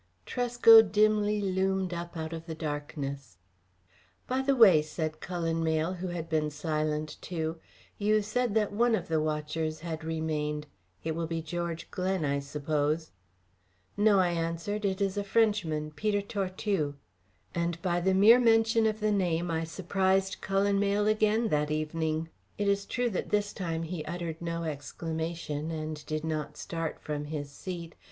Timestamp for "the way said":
4.41-5.19